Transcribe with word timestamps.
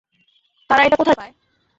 তারা 0.69 0.81
এটা 0.83 0.97
কোথায় 0.97 1.17
পায়? 1.17 1.33